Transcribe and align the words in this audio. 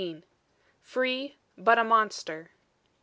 "FREE! 0.81 1.37
BUT 1.59 1.77
A 1.77 1.83
MONSTER!" 1.83 2.49